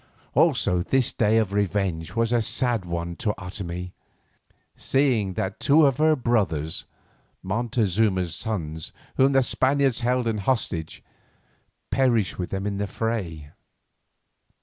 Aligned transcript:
Also 0.33 0.81
this 0.81 1.13
day 1.13 1.37
of 1.37 1.53
revenge 1.53 2.15
was 2.15 2.33
a 2.33 2.41
sad 2.41 2.85
one 2.85 3.15
to 3.17 3.35
Otomie, 3.39 3.91
seeing 4.75 5.33
that 5.35 5.59
two 5.59 5.85
of 5.85 5.97
her 5.97 6.15
brothers, 6.15 6.85
Montezuma's 7.43 8.33
sons 8.33 8.91
whom 9.17 9.33
the 9.33 9.43
Spaniards 9.43 9.99
held 9.99 10.25
in 10.25 10.39
hostage, 10.39 11.03
perished 11.91 12.39
with 12.39 12.49
them 12.49 12.65
in 12.65 12.79
the 12.79 12.87
fray. 12.87 13.51